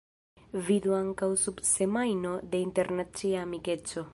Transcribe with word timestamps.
Vidu 0.69 0.95
ankaŭ 0.99 1.29
sub 1.41 1.61
Semajno 1.73 2.35
de 2.55 2.63
Internacia 2.69 3.45
Amikeco. 3.49 4.09